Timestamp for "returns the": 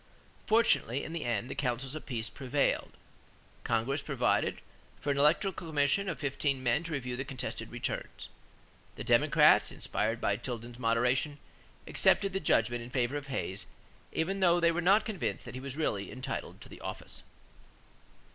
7.69-9.03